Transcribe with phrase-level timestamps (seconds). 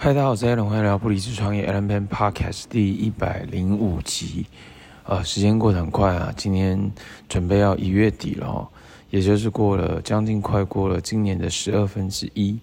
[0.00, 4.46] 嗨，大家好，我是 Allen，欢迎来到不离职创业 Allen Peng Podcast 第一百零五集。
[5.02, 6.92] 呃，时间过得很快啊，今年
[7.28, 8.68] 准备要一月底了哦，
[9.10, 12.56] 也就是过了将近快过了今年的十二分之一。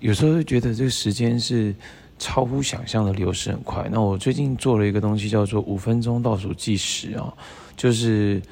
[0.00, 1.74] 有时候会觉得这个时间是
[2.18, 3.88] 超乎想象的流逝很快。
[3.90, 7.32] 那我最近做了一个东西叫做五分钟倒数计时啊，
[7.78, 8.42] 就是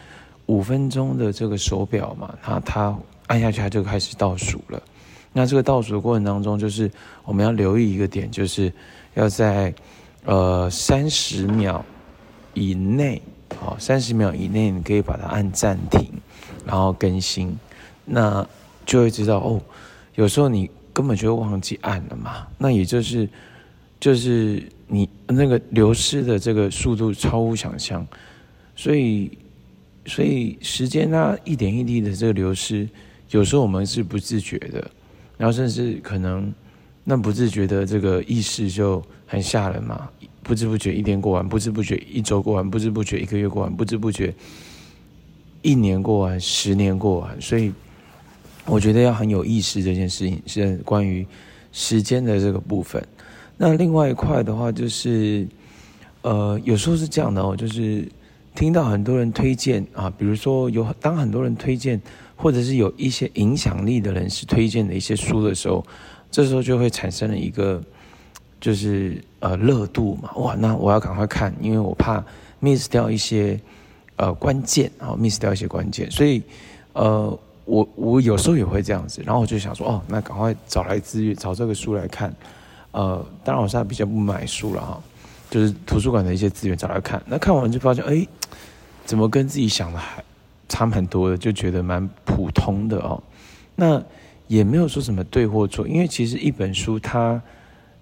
[0.46, 4.82] 五分钟的这个手表嘛，它它按下去它就开始倒数了。
[5.36, 6.88] 那这个倒数的过程当中，就是
[7.24, 8.72] 我们要留意一个点，就是
[9.14, 9.74] 要在
[10.24, 11.84] 呃三十秒
[12.54, 13.20] 以内，
[13.58, 16.08] 好，三十秒以内你可以把它按暂停，
[16.64, 17.58] 然后更新，
[18.04, 18.46] 那
[18.86, 19.60] 就会知道哦，
[20.14, 23.28] 有时候你根本就忘记按了嘛，那也就是
[23.98, 28.06] 就是你那个流失的这个速度超乎想象，
[28.76, 29.36] 所以
[30.06, 32.88] 所以时间它一点一滴的这个流失，
[33.30, 34.88] 有时候我们是不自觉的。
[35.36, 36.52] 然后甚至可能，
[37.02, 40.08] 那不自觉的这个意识就很吓人嘛，
[40.42, 44.32] 不知不觉一天过完，不知不觉一周过完，不知不觉一个月过完，不知不觉
[45.62, 47.40] 一年过完，十年过完。
[47.40, 47.72] 所以
[48.66, 51.26] 我觉得要很有意识这件事情是关于
[51.72, 53.06] 时间的这个部分。
[53.56, 55.46] 那另外一块的话就是，
[56.22, 58.06] 呃，有时候是这样的哦，就是
[58.54, 62.00] 听到很多人推荐啊，比如说有当很多人推荐。
[62.36, 65.82] 或者是有一些影响力的人士推荐的一些书的时候，
[66.32, 67.80] 这时候就会产生了一个，
[68.60, 72.22] 就是呃热度嘛，哇，那我要赶快看，因为我怕
[72.60, 73.58] miss 掉一些
[74.16, 76.42] 呃关键啊，miss 掉一些关键，所以
[76.92, 82.34] 呃我我有时候也会这样子，然后我就想说，哦，那赶快找来资源，找这个书来看，
[82.90, 85.00] 呃，当然我现在比较不买书了哈，
[85.54, 88.26] 就是图书馆的一些资源找来看，那看完就发现，哎，
[89.04, 90.20] 怎么跟自己想的还
[90.68, 93.22] 差很多的，就觉得蛮普通的哦。
[93.76, 94.02] 那
[94.48, 97.40] 也没有说什么对或错，因为其实一本书它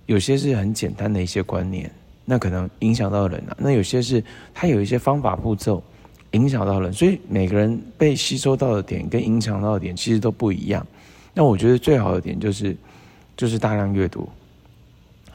[0.07, 1.93] 有些是很简单的一些观念，
[2.25, 3.55] 那可能影响到人啊。
[3.59, 5.85] 那有些是它有一些方法步骤
[6.31, 10.87] 影响到人，所以每个人被吸收到的点跟影响到的点其实都不一样。
[11.35, 12.75] 那我觉得最好的点就是
[13.37, 14.27] 就是大量阅读、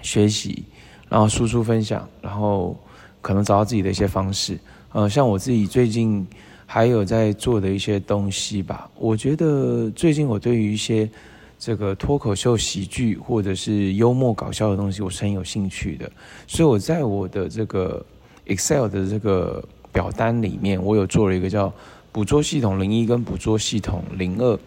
[0.02, 0.63] 学习，
[1.09, 2.78] 然后输出分享，然后
[3.22, 4.57] 可能找到自己的一些方式。
[4.91, 6.25] 呃，像我自己最近。
[6.69, 11.09] 还有在做的一些东西吧，我觉得最近我对于一些
[11.57, 16.12] 这个脱口秀喜剧或者是幽默搞笑的东西，我是很有兴趣的。
[16.45, 18.06] 所以我在我的这个
[18.47, 19.63] Excel 的这个
[19.94, 21.74] 表单里面，我有做了一个叫
[22.12, 24.59] 捕捉系统零一跟捕捉系统零二。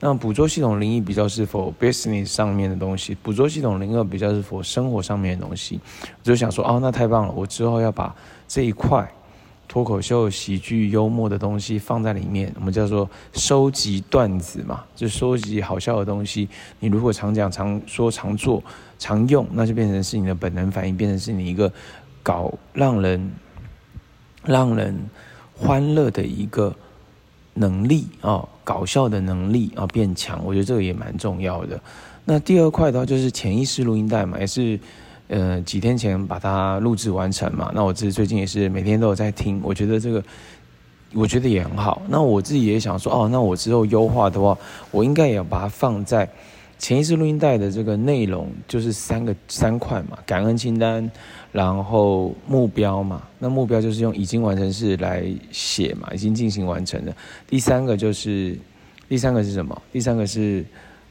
[0.00, 5.80] 那捕捉系统零一比较是否 business 上面的东西，捕捉系统零二比较是否生活上面的东西。
[6.02, 8.14] 我就想说，哦，那太棒了，我之后要把
[8.46, 9.10] 这一块。
[9.70, 16.48] 脱口秀、喜剧、幽默的东西放在里面，我们叫做收集段子嘛，就收集好笑的东西。
[16.80, 18.64] 你如果常讲、常说、常做、
[18.98, 21.70] 常用，那就变成是你的本能反应，变成是你一个
[22.22, 23.30] 搞让人
[24.42, 24.98] 让人
[25.54, 26.74] 欢乐的一个
[27.58, 30.40] 能力啊，搞笑的能力啊变强。
[30.44, 31.80] 我觉得这个也蛮重要的。
[32.24, 34.78] 那第二块的话就是潜意识录音带嘛，也是。
[35.30, 40.24] 呃，几天前把它录制完成嘛，那我自己最近也是每天都有在听，我觉得这个，
[41.12, 42.00] 我觉得也很好。
[42.08, 44.56] 那我自己也想说，哦，那我之后优化的话，
[44.90, 46.26] 我应该也要把它放在
[46.78, 51.10] 潜意识录音带的这个内容，就是三个三块嘛，感恩清单，
[51.50, 57.14] 然后目标嘛，那目标就是用已经完成式来写嘛，已经进行完成的。
[57.48, 58.56] 第三个就是，
[59.08, 59.82] 第三个是什么？
[59.92, 60.64] 第三个是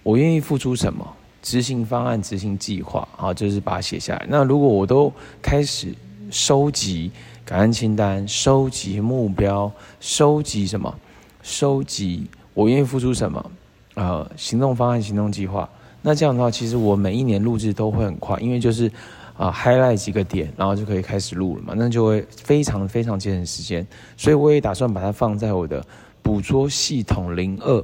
[0.04, 1.06] 我愿意付出什么？
[1.42, 4.26] 执行方案、执行计划，啊，就是把它写下来。
[4.30, 5.12] 那如果我都
[5.42, 5.94] 开始
[6.30, 7.12] 收集
[7.46, 10.94] 感恩清单、收集目标、收集什么？
[11.42, 13.52] 收集我愿意付出什么？
[13.98, 15.68] 呃，行动方案、行动计划。
[16.04, 18.90] 那这样的话，其实我每一年录制都会很快，因为就是
[19.36, 21.74] 啊，highlight 几个点，然后就可以开始录了嘛。
[21.76, 23.86] 那就会非常非常节省时间。
[24.16, 25.84] 所以我也打算把它放在我的
[26.22, 27.84] 捕捉系统零二。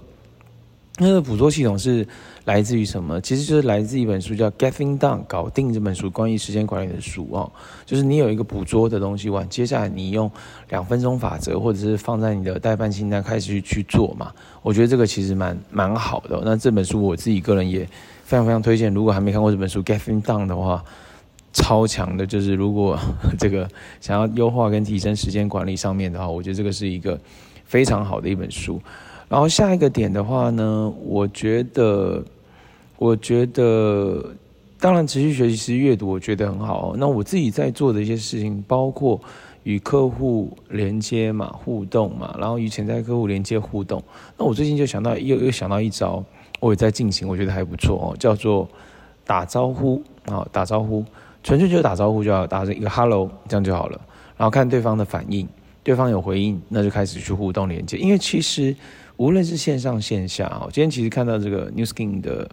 [1.00, 2.08] 那个捕捉系统是
[2.46, 3.20] 来自于什么？
[3.22, 7.52] 其实就是来自一本书，叫《Getting Done》，搞定这本书，关于时间管理的书哦。
[7.84, 10.30] 就是你有一个捕捉的东西，完，接下来你用
[10.70, 14.32] 两分钟法则，或者是放在你的代办清单开始去去做嘛。
[14.62, 16.40] 我觉得这个其实蛮蛮好的。
[16.46, 17.84] 那这本书我自己个人也
[18.24, 18.94] 非常非常推荐。
[18.94, 20.84] 如果还没看过这本书《Getting Done》的话，
[21.54, 22.24] 超强的。
[22.24, 23.00] 就是如果
[23.40, 23.68] 这个
[24.00, 27.20] 想要优化跟提升时间管理上面的话，我觉得这个是一个
[27.66, 28.80] 非常好的一本书。
[29.34, 32.24] 然后下一个点的话呢，我觉得，
[33.00, 34.24] 我觉得，
[34.80, 36.94] 当然持续学习、持续阅读，我觉得很好。
[37.00, 39.20] 那我自己在做的一些事情，包括
[39.64, 44.04] 与客户连接嘛、互动嘛，然后与潜在客户连接互动。
[44.38, 46.24] 那我最近就想到，又又想到一招，
[46.60, 48.70] 我也在进行，我觉得还不错哦，叫做
[49.26, 51.04] 打招呼啊，打招呼，
[51.42, 54.00] 纯粹就是打招呼就好，打一个 hello 这样就好了，
[54.38, 55.48] 然后看对方的反应，
[55.82, 57.98] 对方有回应，那就开始去互动连接。
[57.98, 58.76] 因为其实
[59.18, 62.50] 无论是线上线下啊，今天其实看到这个 NewSkin 的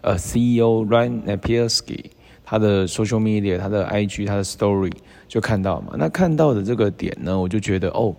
[0.00, 2.04] 呃 CEO Ryan Napierski
[2.44, 4.92] 他的 social media，他的 IG，他的 story
[5.28, 8.14] 就看到嘛，那看到的这个点呢，我就觉得哦，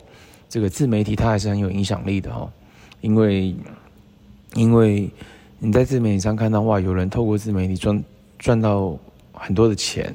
[0.48, 2.50] 这个自媒体它还是很有影响力的哈，
[3.02, 3.54] 因为
[4.54, 5.10] 因为
[5.60, 8.04] 你在自媒体上看到哇，有人透过自媒体赚
[8.40, 8.98] 赚到
[9.34, 10.14] 很多的钱，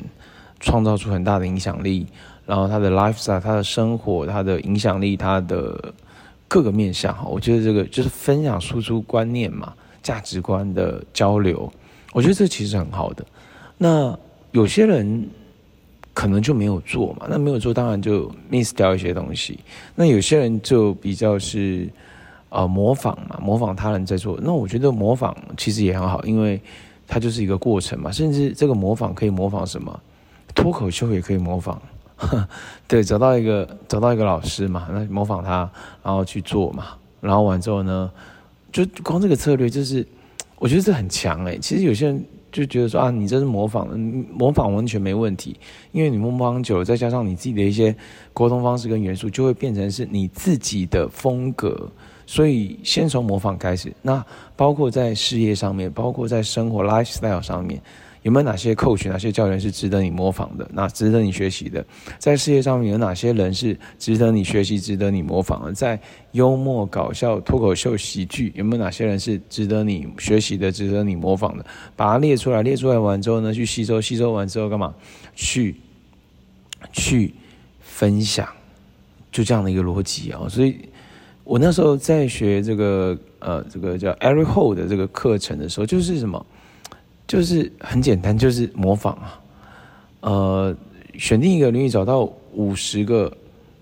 [0.61, 2.07] 创造出很大的影响力，
[2.47, 5.93] 然后他的 lifestyle，他的生活，他的影响力，他的
[6.49, 9.73] 各个面向哈，我觉得这个就是分享输出观念嘛，
[10.03, 11.71] 价值观的交流，
[12.13, 13.25] 我觉得这其实很好的。
[13.79, 14.17] 那
[14.53, 15.29] 有些人
[16.15, 19.59] 可能就没有做嘛，那没有做当然就 miss 掉一些东西。
[19.95, 21.89] 那有些人就比较是
[22.49, 24.39] 呃模仿嘛，模仿他人在做。
[24.41, 26.61] 那我觉得模仿其实也很好，因为
[27.07, 28.11] 它就是一个过程嘛。
[28.11, 30.01] 甚至这个模仿可以模仿什么？
[30.55, 31.81] 脱口秀也可以模仿。
[32.89, 35.71] 对，找到一个找到一个老师嘛，那模仿他，
[36.03, 36.87] 然后去做嘛。
[37.21, 38.11] 然后完之后呢，
[38.73, 40.07] 就光这个策略就是，
[40.59, 41.59] 我觉得这很强诶。
[41.59, 42.25] 其实有些人。
[42.53, 43.87] 就觉得说啊，你这是模仿，
[44.33, 45.55] 模仿完全没问题，
[45.93, 47.95] 因为你模仿久了，再加上你自己的一些
[48.33, 51.87] 沟通方式跟元素，就会变成是你自己的风格。
[52.25, 54.25] 所以先从模仿开始，那
[54.55, 57.79] 包括在事业上面，包括在生活 lifestyle 上面。
[58.27, 60.69] 有没有哪些 coach，哪些教练是值得你模仿的？
[60.73, 61.87] 那值得你学习的？
[62.19, 65.73] 在事业上面有哪些人是值得你学习、值得你模仿的？
[65.73, 65.97] 在
[66.33, 71.65] 幽默、搞笑、脱口秀、喜剧，有没有哪些人是值得你学习的、值得你模仿的？
[71.95, 74.93] 把它列出来，列出来完之后呢，去吸收，吸收完之后干嘛？
[75.37, 75.77] 去
[76.93, 77.33] 去
[77.79, 78.49] 分享，
[79.31, 80.49] 就这样的一个逻辑啊。
[80.49, 80.77] 所以
[81.45, 86.45] 我那时候在学这个呃，这个叫 Eric Hole 的这个课程的时候，就是什么？
[87.27, 89.41] 就是很简单，就是模仿啊，
[90.21, 90.77] 呃，
[91.19, 93.31] 选定一个领域，找到五十个，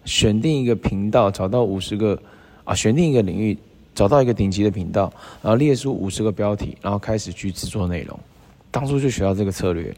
[0.05, 2.19] 选定一个频道，找到五十个，
[2.65, 3.57] 啊，选定一个领域，
[3.95, 5.13] 找到一个顶级的频道，
[5.43, 8.19] 然后列出五十个标题，然后开始去制作内容。
[8.71, 9.95] 当初就学到这个策略，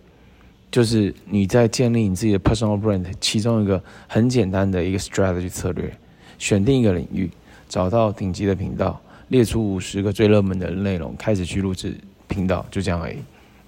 [0.70, 5.90] 就是你在建立你自己的 personal brand，其中一个很简单的一个 strategy 策略，
[6.38, 7.30] 选定一个领域，
[7.68, 11.96] 找到顶级的频道，列出五十个最热门的内容，开始去录制
[12.28, 13.16] 频道，就这样而已。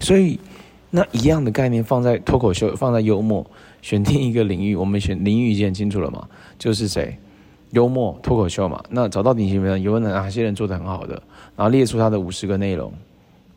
[0.00, 0.38] 所以，
[0.90, 3.44] 那一样的概念放在脱口秀，放在幽默，
[3.82, 6.26] 选定一个领域，我们选领域已经很清楚了嘛？
[6.58, 7.16] 就是谁，
[7.72, 8.82] 幽默脱口秀嘛。
[8.88, 11.14] 那找到顶级人，有哪些人做得很好的，
[11.56, 12.92] 然后列出他的五十个内容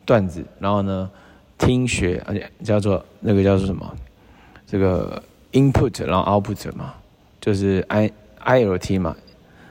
[0.04, 1.10] 段子，然后呢，
[1.56, 3.96] 听学，而且叫做那个叫做什么？
[4.66, 5.22] 这个
[5.52, 6.94] input，然后 output 嘛，
[7.40, 8.10] 就是 I
[8.40, 9.16] I L T 嘛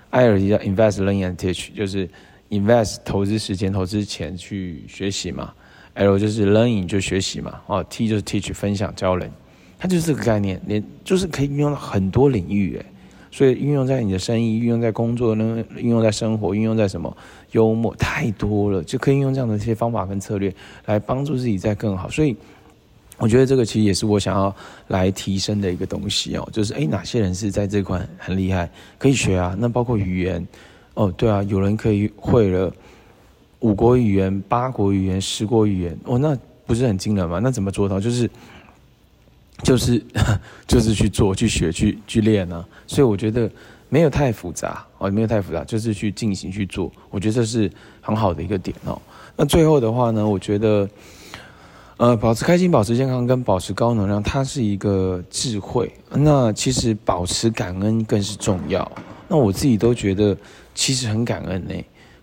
[0.10, 2.10] ，I L T 叫 invest learn and teach，就是
[2.50, 5.54] invest 投资时间、投资钱去学习嘛。
[5.96, 9.30] L 就是 learning 就学习嘛，哦，T 就是 teach 分享教人，
[9.78, 12.86] 它就是这个概念，连就是可以运用到很多领域诶，
[13.30, 17.16] 所以运用在你的生意，运用在工作呢，运用在生活，运用在什么
[17.52, 20.54] 幽默太多了，就可以用这样的一些方法跟策略
[20.86, 22.10] 来帮助自己再更好。
[22.10, 22.36] 所以
[23.18, 24.56] 我觉得这个其实也是我想要
[24.88, 29.54] 来提升的一个东西哦，就是诶，哪些人是在这块很厉害，可以学啊？
[29.60, 30.48] 那包括语言
[30.94, 32.74] 哦，对啊，有人可以会了。
[33.62, 36.38] 五国语言、八国语言、十国语言，哦，那
[36.68, 37.40] 不是很惊人吗？
[37.42, 38.00] 那怎么做到？
[38.00, 38.30] 就是，
[39.64, 40.04] 就是，
[40.68, 43.50] 就是去做、去学、去去练呢、所以我觉得
[43.90, 46.92] 没有太复杂哦，没有太复杂，就是去进行去做。
[47.10, 49.00] 我觉得这是很好的一个点哦。
[49.36, 50.90] 那最后的话呢，我觉得，
[51.98, 55.92] 呃，保持开心、保持健康跟保持高能量，它是一个智慧。
[56.10, 58.90] 那其实保持感恩更是重要。
[59.28, 60.36] 那我自己都觉得，
[60.74, 61.74] 其实很感恩呢、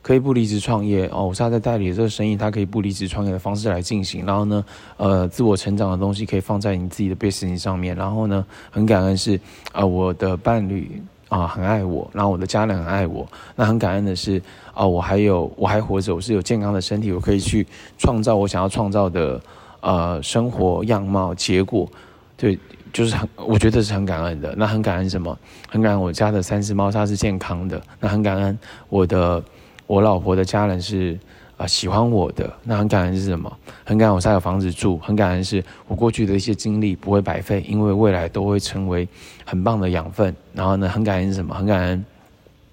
[0.09, 4.25] 可以不离职创业哦，我是他在代理这个生意，他可以不离职创业的方式来进行。
[4.25, 4.65] 然后呢，
[4.97, 7.95] 呃，自我成长的东西可以放在你自己的 business 上面。
[7.95, 9.39] 然后呢，很感恩是
[9.71, 13.29] 啊、我的伴侣啊、很爱我，然后我的家人很爱我。
[13.55, 14.41] 那很感恩的是
[14.73, 17.67] 啊、我还有我还活着，我是有健康的身体，我可以去
[17.99, 19.39] 创造我想要创造的
[19.83, 21.87] 呃生活样貌结果。
[22.35, 22.59] 对，
[22.95, 24.55] 就是很我觉得是很感恩的。
[24.57, 25.39] 那很感恩什么？
[25.69, 27.79] 很感恩我家的三只猫它是健康的。
[28.01, 29.45] 那很感恩我的。
[29.89, 31.19] 我老婆的家人是
[31.57, 33.51] 啊、呃、喜欢我的，那很感恩是什么？
[33.85, 39.09] 很感恩我现在有房子住，很感恩是我过去的一些经历不会白费，因为未来都会成为
[39.45, 40.33] 很棒的养分。
[40.53, 41.55] 然后呢，很感恩是什么？
[41.55, 42.05] 很感恩。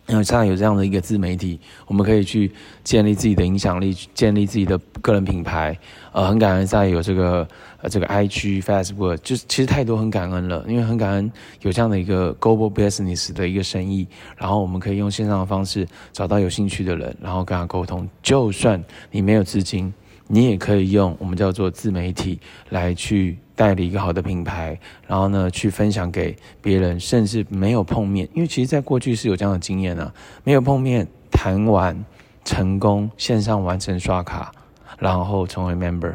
[0.07, 2.51] 因为现在有这样的一个自媒体，我们可以去
[2.83, 5.77] 建立自己的影响力，建立自己的个人品牌。
[6.11, 7.47] 呃，很感恩现在有这个
[7.81, 10.63] 呃这个 IG、Facebook，就其实太多很感恩了。
[10.67, 11.31] 因为很感恩
[11.61, 14.07] 有这样的一个 Global Business 的一个生意，
[14.37, 18.07] 然后我们可以用线上的方式找到有兴趣的人，然后跟他沟通。
[18.21, 18.81] 就算
[19.11, 19.91] 你没有资金，
[20.27, 22.39] 你也可以用我们叫做自媒体
[22.69, 30.13] 来去代理一个好的品牌，然后呢，去分享给别人，甚至没有碰面，因为其实在过去是有这样的经验啊，
[30.43, 32.03] 没有碰面谈完
[32.43, 34.51] 成功线上完成刷卡，
[34.97, 36.13] 然后成为 member，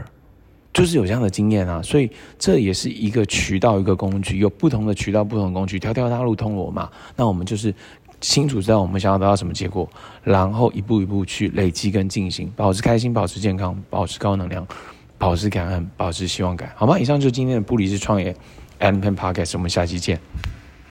[0.72, 7.72] 就是有这样的经验啊，所以这也是一个渠道，一个工具，有不同的渠道，不同的工具，条条大路通罗马，那我们就是。
[8.20, 9.88] 清楚知道我们想要得到什么结果，
[10.22, 14.66] 然后一步一步去累积跟进行，保持开心，保持健康，保持高能量，
[15.16, 16.98] 保持感恩，保持希望感，好吗？
[16.98, 18.34] 以上就是今天的不理智创业
[18.78, 20.20] M Pen Podcast，我们下期见。